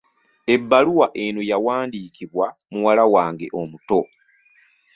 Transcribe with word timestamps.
Ebbaluwa 0.53 1.07
eno 1.25 1.41
yawandiikibwa 1.51 2.45
muwala 2.73 3.03
wange 3.13 3.47
omuto. 3.61 4.01